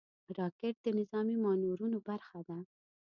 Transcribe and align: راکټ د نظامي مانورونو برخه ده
راکټ 0.37 0.75
د 0.85 0.87
نظامي 0.99 1.35
مانورونو 1.45 1.97
برخه 2.07 2.39
ده 2.47 2.57